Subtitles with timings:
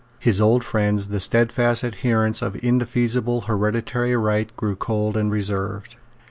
[0.17, 5.95] His old friends, the stedfast adherents of indefeasible hereditary right, grew cold and reserved.